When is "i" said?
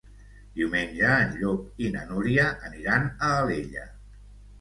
1.87-1.91